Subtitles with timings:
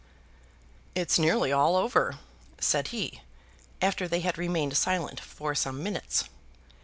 [0.95, 2.17] "It's nearly all over,"
[2.59, 3.21] said he,
[3.83, 6.23] after they had remained silent for some minutes.